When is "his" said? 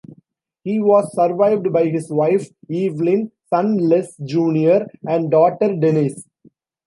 1.89-2.09